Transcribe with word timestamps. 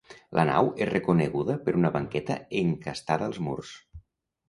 La 0.37 0.45
nau 0.49 0.69
és 0.85 0.89
recorreguda 0.91 1.59
per 1.69 1.77
una 1.83 1.93
banqueta 1.99 2.41
encastada 2.65 3.33
als 3.33 3.43
murs. 3.51 3.79